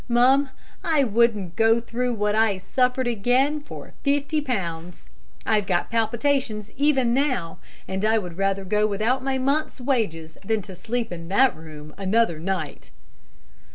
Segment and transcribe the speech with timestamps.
[0.09, 0.49] Mum,
[0.83, 5.07] I wouldn't go through what I suffered again for fifty pounds;
[5.45, 10.63] I've got palpitations even now; and I would rather go without my month's wages than
[10.63, 12.89] sleep in that room another night.'